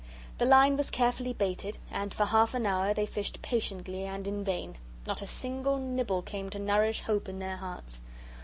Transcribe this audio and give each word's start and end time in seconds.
The 0.39 0.47
line 0.47 0.77
was 0.77 0.89
carefully 0.89 1.31
baited, 1.31 1.77
and 1.91 2.11
for 2.11 2.25
half 2.25 2.55
an 2.55 2.65
hour 2.65 2.91
they 2.91 3.05
fished 3.05 3.43
patiently 3.43 4.03
and 4.05 4.27
in 4.27 4.43
vain. 4.43 4.77
Not 5.05 5.21
a 5.21 5.27
single 5.27 5.77
nibble 5.77 6.23
came 6.23 6.49
to 6.49 6.57
nourish 6.57 7.01
hope 7.01 7.29
in 7.29 7.37
their 7.37 7.57
hearts. 7.57 8.01